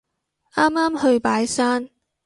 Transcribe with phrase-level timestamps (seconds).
[0.55, 1.87] 啱啱去拜山